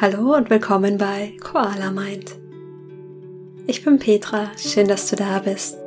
[0.00, 2.36] Hallo und willkommen bei Koala Mind.
[3.66, 5.78] Ich bin Petra, schön, dass du da bist.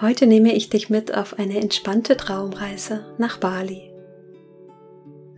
[0.00, 3.90] Heute nehme ich dich mit auf eine entspannte Traumreise nach Bali.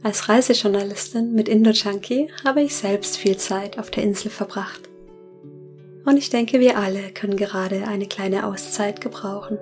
[0.03, 4.89] Als Reisejournalistin mit Indo-Junkie habe ich selbst viel Zeit auf der Insel verbracht.
[6.05, 9.59] Und ich denke, wir alle können gerade eine kleine Auszeit gebrauchen.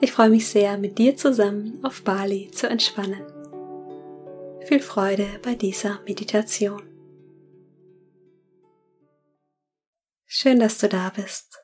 [0.00, 3.22] Ich freue mich sehr, mit dir zusammen auf Bali zu entspannen.
[4.66, 6.82] Viel Freude bei dieser Meditation.
[10.26, 11.58] Schön, dass du da bist.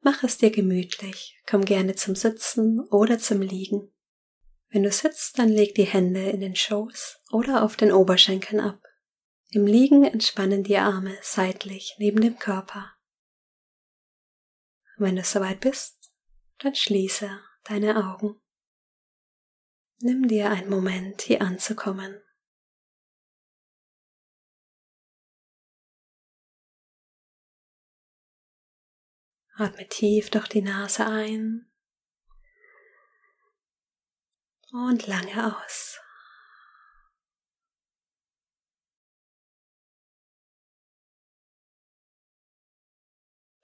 [0.00, 3.92] Mach es dir gemütlich, komm gerne zum Sitzen oder zum Liegen.
[4.70, 8.80] Wenn du sitzt, dann leg die Hände in den Schoß oder auf den Oberschenkeln ab.
[9.50, 12.92] Im Liegen entspannen die Arme seitlich neben dem Körper.
[14.98, 16.12] Wenn du soweit bist,
[16.58, 17.30] dann schließe
[17.64, 18.40] deine Augen.
[20.00, 22.22] Nimm dir einen Moment, hier anzukommen.
[29.56, 31.68] Atme tief durch die Nase ein
[34.70, 35.98] und lange aus.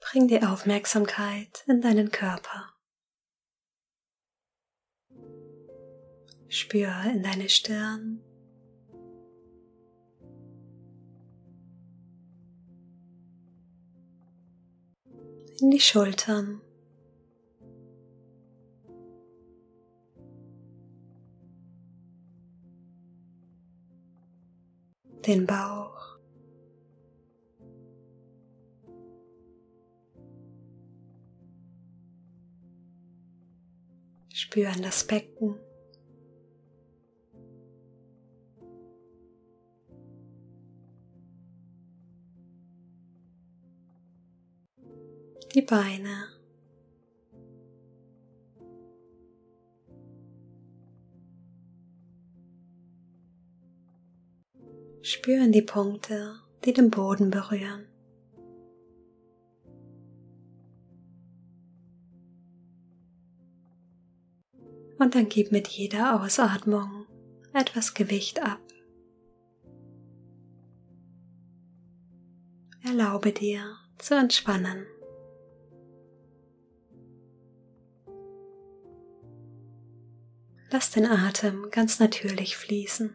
[0.01, 2.74] Bring die Aufmerksamkeit in deinen Körper.
[6.55, 8.21] Spür in deine Stirn.
[15.61, 16.61] In die Schultern.
[25.27, 26.21] Den Bauch.
[34.33, 35.64] Spüren das Becken.
[45.55, 46.29] Die Beine.
[55.03, 57.87] Spüren die Punkte, die den Boden berühren.
[64.99, 67.07] Und dann gib mit jeder Ausatmung
[67.53, 68.61] etwas Gewicht ab.
[72.83, 74.87] Erlaube dir zu entspannen.
[80.75, 83.15] Lass den Atem ganz natürlich fließen.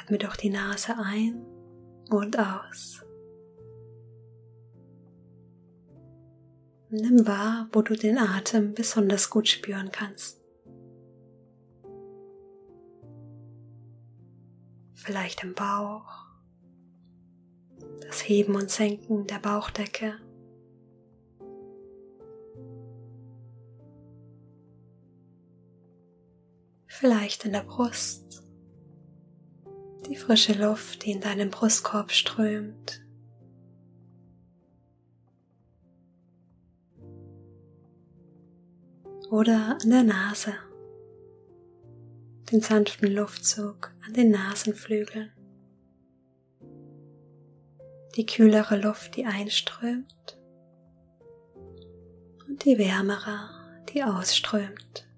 [0.00, 1.44] Atme durch die Nase ein
[2.08, 3.04] und aus.
[6.90, 10.40] Nimm wahr, wo du den Atem besonders gut spüren kannst.
[14.94, 16.26] Vielleicht im Bauch,
[18.02, 20.14] das Heben und Senken der Bauchdecke
[27.00, 28.42] vielleicht in der Brust,
[30.06, 33.00] die frische Luft, die in deinem Brustkorb strömt.
[39.30, 40.52] Oder an der Nase,
[42.52, 45.32] den sanften Luftzug an den Nasenflügeln,
[48.14, 50.38] die kühlere Luft, die einströmt
[52.46, 53.48] und die wärmere,
[53.88, 55.09] die ausströmt.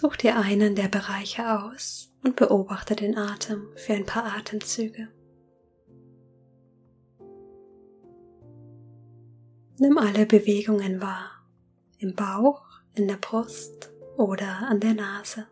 [0.00, 5.08] Such dir einen der Bereiche aus und beobachte den Atem für ein paar Atemzüge.
[9.80, 11.44] Nimm alle Bewegungen wahr,
[11.98, 12.62] im Bauch,
[12.94, 15.48] in der Brust oder an der Nase.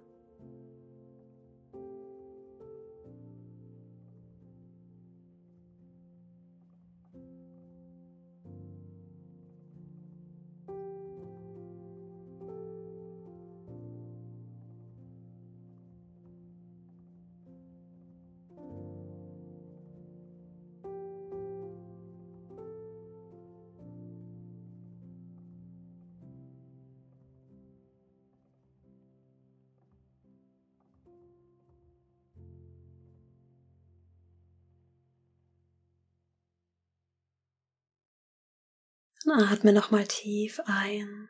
[39.33, 41.29] Atme nochmal tief ein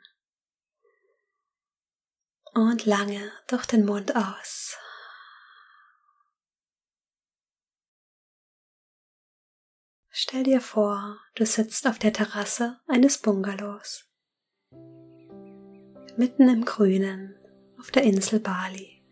[2.54, 4.78] und lange durch den Mund aus.
[10.10, 14.08] Stell dir vor, du sitzt auf der Terrasse eines Bungalows.
[16.16, 17.36] Mitten im Grünen
[17.78, 19.02] auf der Insel Bali.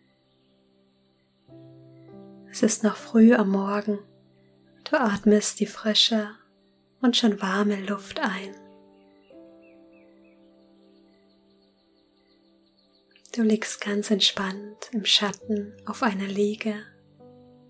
[2.49, 3.99] Es ist noch früh am Morgen.
[4.89, 6.35] Du atmest die frische
[7.01, 8.64] und schon warme Luft ein.
[13.35, 16.75] Du liegst ganz entspannt im Schatten auf einer Liege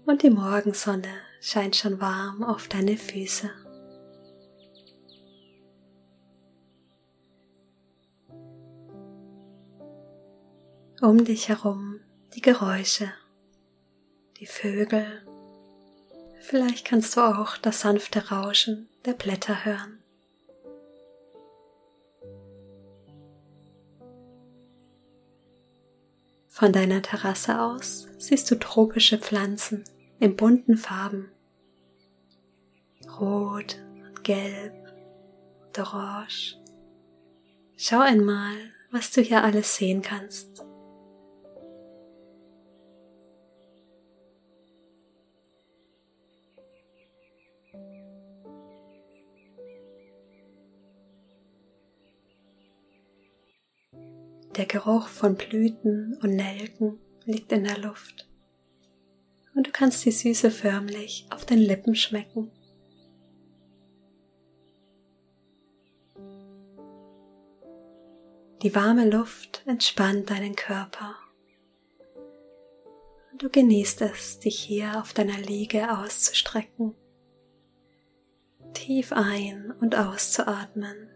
[0.06, 1.10] und die Morgensonne
[1.42, 3.50] scheint schon warm auf deine Füße.
[11.02, 12.00] Um dich herum
[12.36, 13.12] die Geräusche,
[14.40, 15.26] die Vögel.
[16.42, 19.95] Vielleicht kannst du auch das sanfte Rauschen der Blätter hören.
[26.56, 29.84] Von deiner Terrasse aus siehst du tropische Pflanzen
[30.22, 31.30] in bunten Farben.
[33.20, 34.74] Rot und Gelb
[35.68, 36.56] und Orange.
[37.76, 38.56] Schau einmal,
[38.90, 40.64] was du hier alles sehen kannst.
[54.58, 58.30] Der Geruch von Blüten und Nelken liegt in der Luft
[59.54, 62.52] und du kannst die Süße förmlich auf den Lippen schmecken.
[68.62, 71.16] Die warme Luft entspannt deinen Körper
[73.32, 76.96] und du genießt es, dich hier auf deiner Liege auszustrecken,
[78.74, 81.10] tief ein- und auszuatmen.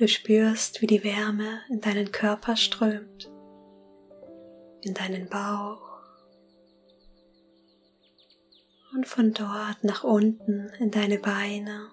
[0.00, 3.30] Du spürst, wie die Wärme in deinen Körper strömt,
[4.80, 6.00] in deinen Bauch
[8.94, 11.90] und von dort nach unten in deine Beine,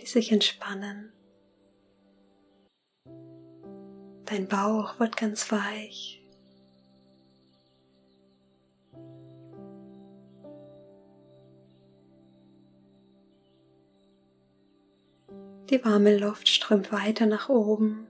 [0.00, 1.12] die sich entspannen.
[4.26, 6.23] Dein Bauch wird ganz weich
[15.70, 18.06] Die warme Luft strömt weiter nach oben,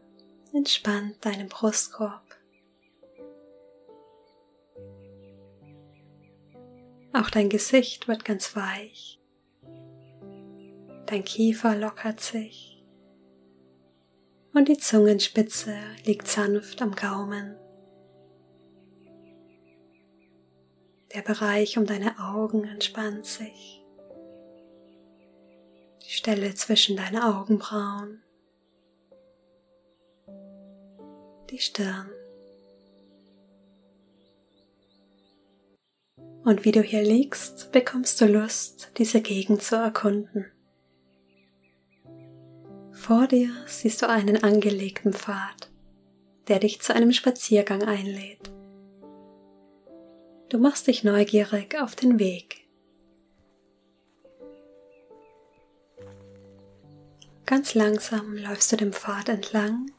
[0.52, 2.22] entspannt deinen Brustkorb.
[7.12, 9.20] Auch dein Gesicht wird ganz weich.
[11.06, 12.82] Dein Kiefer lockert sich
[14.52, 17.56] und die Zungenspitze liegt sanft am Gaumen.
[21.14, 23.83] Der Bereich um deine Augen entspannt sich
[26.04, 28.22] die Stelle zwischen deinen Augenbrauen,
[31.50, 32.10] die Stirn.
[36.44, 40.46] Und wie du hier liegst, bekommst du Lust, diese Gegend zu erkunden.
[42.92, 45.70] Vor dir siehst du einen angelegten Pfad,
[46.48, 48.50] der dich zu einem Spaziergang einlädt.
[50.50, 52.63] Du machst dich neugierig auf den Weg.
[57.46, 59.91] Ganz langsam läufst du dem Pfad entlang,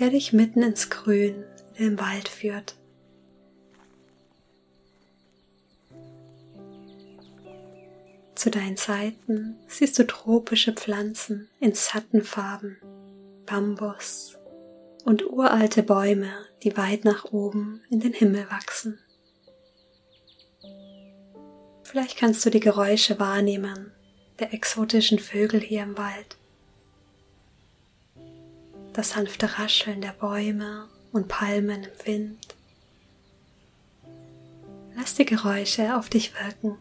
[0.00, 1.44] der dich mitten ins Grün
[1.76, 2.74] in den Wald führt.
[8.34, 12.76] Zu deinen Seiten siehst du tropische Pflanzen in satten Farben,
[13.46, 14.36] Bambus
[15.04, 16.32] und uralte Bäume,
[16.64, 18.98] die weit nach oben in den Himmel wachsen.
[21.84, 23.92] Vielleicht kannst du die Geräusche wahrnehmen
[24.40, 26.36] der exotischen Vögel hier im Wald
[28.98, 32.56] das sanfte Rascheln der Bäume und Palmen im Wind.
[34.96, 36.76] Lass die Geräusche auf dich wirken.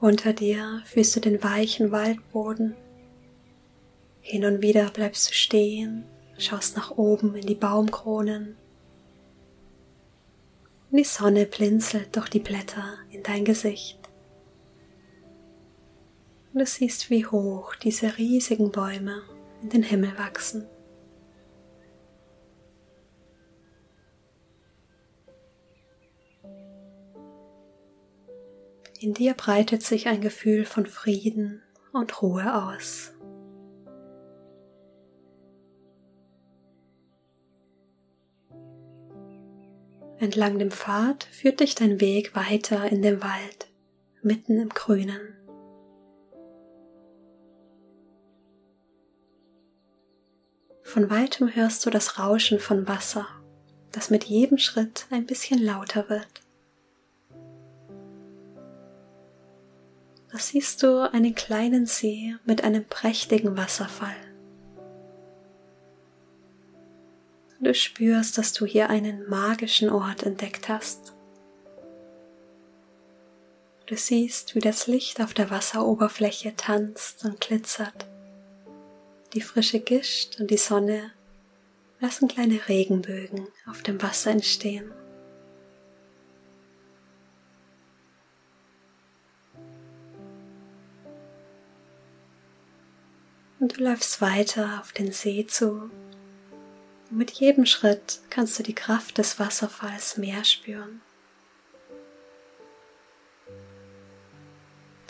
[0.00, 2.74] Unter dir fühlst du den weichen Waldboden.
[4.20, 6.04] Hin und wieder bleibst du stehen,
[6.38, 8.56] schaust nach oben in die Baumkronen
[10.94, 13.98] und die Sonne blinzelt durch die Blätter in dein Gesicht.
[16.52, 19.22] Und du siehst, wie hoch diese riesigen Bäume
[19.60, 20.68] in den Himmel wachsen.
[29.00, 31.60] In dir breitet sich ein Gefühl von Frieden
[31.92, 33.13] und Ruhe aus.
[40.24, 43.68] Entlang dem Pfad führt dich dein Weg weiter in den Wald,
[44.22, 45.20] mitten im Grünen.
[50.82, 53.28] Von weitem hörst du das Rauschen von Wasser,
[53.92, 56.40] das mit jedem Schritt ein bisschen lauter wird.
[60.32, 64.16] Da siehst du einen kleinen See mit einem prächtigen Wasserfall.
[67.64, 71.14] Du spürst, dass du hier einen magischen Ort entdeckt hast.
[73.86, 78.06] Du siehst, wie das Licht auf der Wasseroberfläche tanzt und glitzert.
[79.32, 81.10] Die frische Gischt und die Sonne
[82.00, 84.92] lassen kleine Regenbögen auf dem Wasser entstehen.
[93.58, 95.90] Und du läufst weiter auf den See zu
[97.14, 101.00] und mit jedem Schritt kannst du die Kraft des Wasserfalls mehr spüren.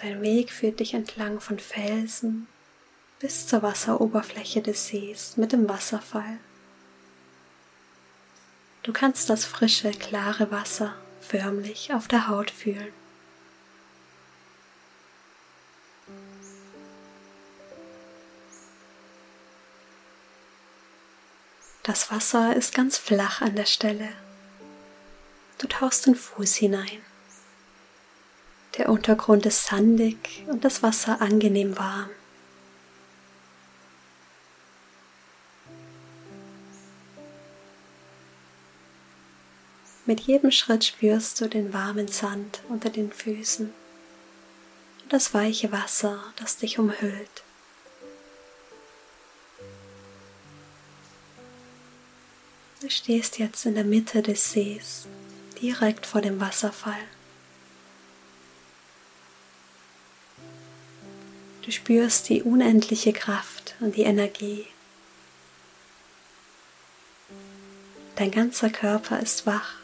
[0.03, 2.47] Dein Weg führt dich entlang von Felsen
[3.21, 6.37] bis zur Wasseroberfläche des Sees mit dem Wasserfall.
[8.83, 12.93] Du kannst das frische, klare Wasser förmlich auf der Haut fühlen.
[21.85, 24.09] Das Wasser ist ganz flach an der Stelle.
[25.59, 27.03] Du tauchst den Fuß hinein.
[28.79, 32.09] Der Untergrund ist sandig und das Wasser angenehm warm.
[40.07, 43.71] Mit jedem Schritt spürst du den warmen Sand unter den Füßen
[45.03, 47.44] und das weiche Wasser, das dich umhüllt.
[52.95, 55.07] Stehst jetzt in der Mitte des Sees,
[55.61, 57.03] direkt vor dem Wasserfall.
[61.63, 64.67] Du spürst die unendliche Kraft und die Energie.
[68.17, 69.75] Dein ganzer Körper ist wach.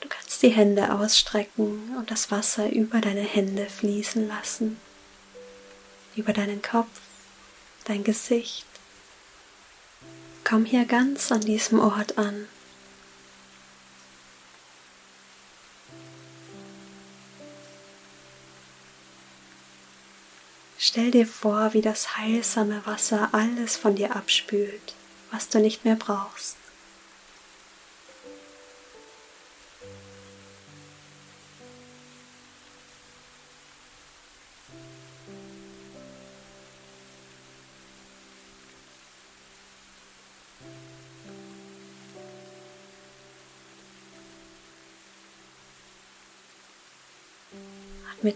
[0.00, 4.78] Du kannst die Hände ausstrecken und das Wasser über deine Hände fließen lassen,
[6.14, 7.00] über deinen Kopf,
[7.86, 8.66] dein Gesicht,
[10.44, 12.46] Komm hier ganz an diesem Ort an.
[20.78, 24.94] Stell dir vor, wie das heilsame Wasser alles von dir abspült,
[25.30, 26.58] was du nicht mehr brauchst.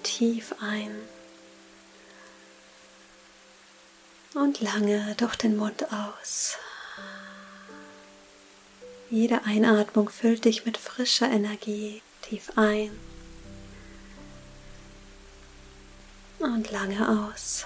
[0.03, 0.91] Tief ein
[4.35, 6.57] und lange durch den Mund aus.
[9.11, 12.91] Jede Einatmung füllt dich mit frischer Energie tief ein
[16.39, 17.65] und lange aus.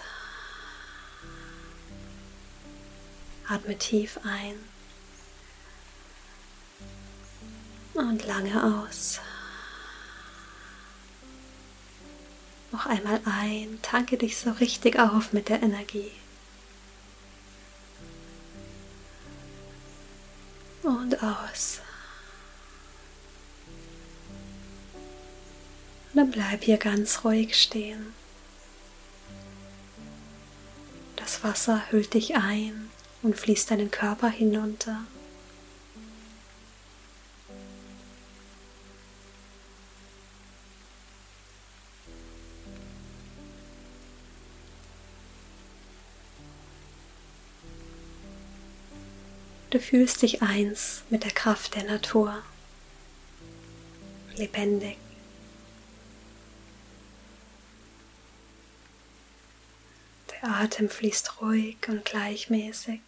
[3.49, 4.55] Atme tief ein
[7.95, 9.21] und lange aus.
[12.73, 16.11] Noch einmal ein, tanke dich so richtig auf mit der Energie.
[20.83, 21.81] Und aus.
[26.13, 28.15] Und dann bleib hier ganz ruhig stehen.
[31.17, 32.91] Das Wasser hüllt dich ein
[33.23, 35.05] und fließt deinen Körper hinunter.
[49.83, 52.43] Fühlst dich eins mit der Kraft der Natur,
[54.37, 54.97] lebendig.
[60.31, 63.01] Der Atem fließt ruhig und gleichmäßig.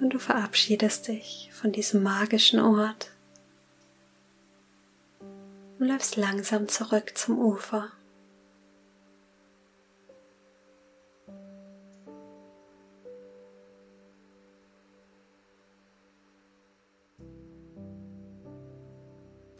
[0.00, 3.10] Und du verabschiedest dich von diesem magischen Ort
[5.78, 7.92] und läufst langsam zurück zum Ufer.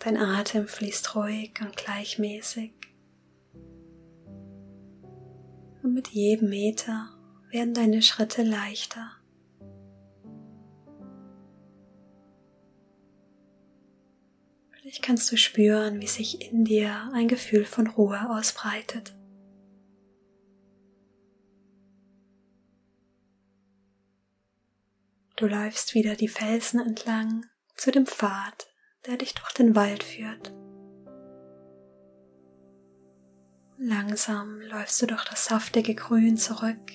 [0.04, 2.72] Dein Atem fließt ruhig und gleichmäßig.
[5.84, 7.08] Und mit jedem Meter
[7.50, 9.12] werden deine Schritte leichter.
[14.72, 19.14] Vielleicht kannst du spüren, wie sich in dir ein Gefühl von Ruhe ausbreitet.
[25.36, 28.71] Du läufst wieder die Felsen entlang zu dem Pfad,
[29.06, 30.52] der dich durch den Wald führt.
[33.78, 36.92] Langsam läufst du durch das saftige Grün zurück.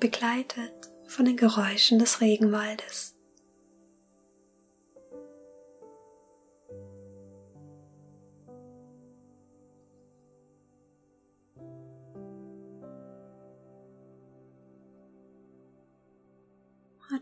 [0.00, 0.72] Begleitet
[1.08, 3.17] von den Geräuschen des Regenwaldes.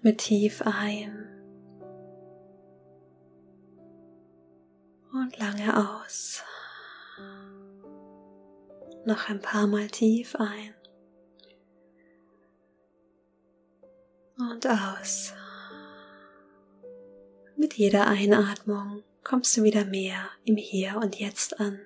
[0.06, 1.26] Atme tief ein
[5.12, 6.44] und lange aus.
[9.04, 10.74] Noch ein paar Mal tief ein
[14.38, 15.32] und aus.
[17.56, 21.80] Mit jeder Einatmung kommst du wieder mehr im Hier und Jetzt an.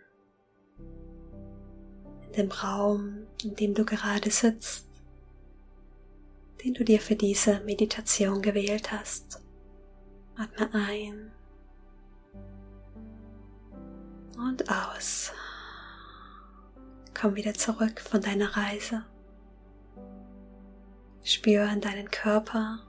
[2.26, 4.89] In dem Raum, in dem du gerade sitzt
[6.64, 9.40] den du dir für diese Meditation gewählt hast.
[10.36, 11.32] Atme ein
[14.36, 15.32] und aus.
[17.14, 19.04] Komm wieder zurück von deiner Reise.
[21.22, 22.80] Spüre in deinen Körper.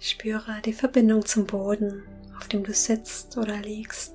[0.00, 2.02] Spüre die Verbindung zum Boden,
[2.38, 4.14] auf dem du sitzt oder liegst.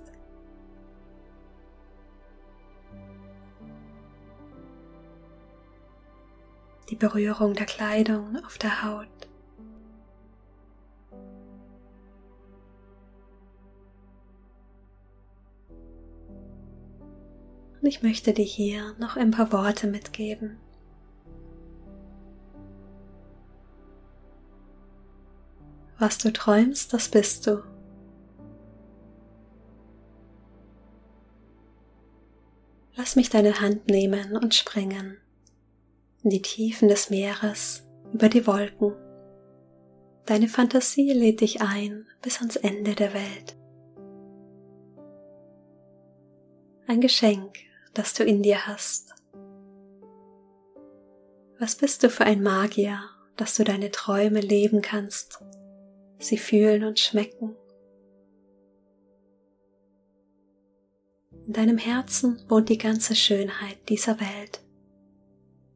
[6.90, 9.08] Die Berührung der Kleidung auf der Haut.
[17.82, 20.58] Und ich möchte dir hier noch ein paar Worte mitgeben.
[25.98, 27.64] Was du träumst, das bist du.
[32.96, 35.18] Lass mich deine Hand nehmen und springen
[36.24, 38.94] in die Tiefen des Meeres, über die Wolken.
[40.26, 43.58] Deine Fantasie lädt dich ein bis ans Ende der Welt.
[46.88, 47.58] Ein Geschenk,
[47.94, 49.14] das du in dir hast.
[51.60, 53.02] Was bist du für ein Magier,
[53.40, 55.42] dass du deine Träume leben kannst,
[56.18, 57.56] sie fühlen und schmecken.
[61.48, 64.62] In deinem Herzen wohnt die ganze Schönheit dieser Welt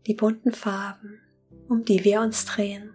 [0.06, 1.22] die bunten Farben,
[1.70, 2.90] um die wir uns drehen.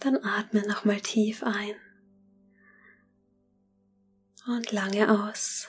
[0.00, 1.74] Dann atme nochmal tief ein
[4.46, 5.66] und lange aus.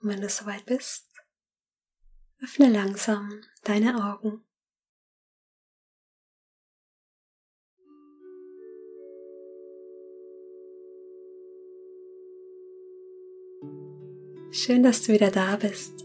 [0.00, 1.05] Und wenn du soweit bist,
[2.46, 4.40] Öffne langsam deine Augen.
[14.52, 16.04] Schön, dass du wieder da bist.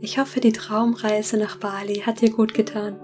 [0.00, 3.00] Ich hoffe, die Traumreise nach Bali hat dir gut getan.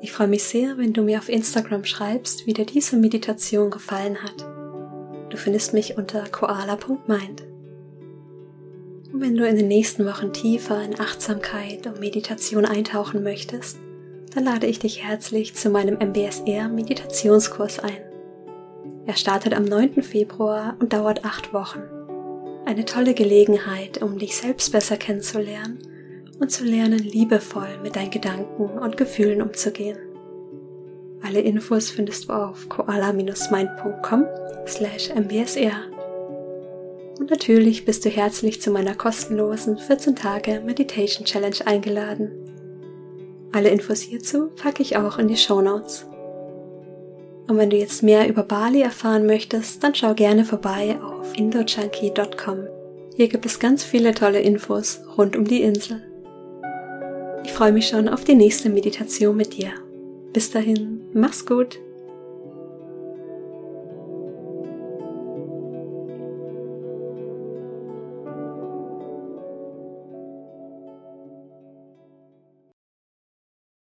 [0.00, 4.22] Ich freue mich sehr, wenn du mir auf Instagram schreibst, wie dir diese Meditation gefallen
[4.22, 4.40] hat.
[5.28, 7.47] Du findest mich unter koala.mind.
[9.12, 13.78] Und wenn du in den nächsten Wochen tiefer in Achtsamkeit und Meditation eintauchen möchtest,
[14.34, 18.02] dann lade ich dich herzlich zu meinem MBSR Meditationskurs ein.
[19.06, 20.02] Er startet am 9.
[20.02, 21.82] Februar und dauert acht Wochen.
[22.66, 25.78] Eine tolle Gelegenheit, um dich selbst besser kennenzulernen
[26.38, 29.98] und zu lernen, liebevoll mit deinen Gedanken und Gefühlen umzugehen.
[31.22, 34.26] Alle Infos findest du auf koala-mind.com
[34.66, 35.97] slash mbsr.
[37.18, 42.30] Und natürlich bist du herzlich zu meiner kostenlosen 14 Tage Meditation Challenge eingeladen.
[43.52, 46.06] Alle Infos hierzu packe ich auch in die Show Notes.
[47.48, 52.68] Und wenn du jetzt mehr über Bali erfahren möchtest, dann schau gerne vorbei auf indojunkie.com.
[53.16, 56.02] Hier gibt es ganz viele tolle Infos rund um die Insel.
[57.44, 59.70] Ich freue mich schon auf die nächste Meditation mit dir.
[60.32, 61.80] Bis dahin, mach's gut!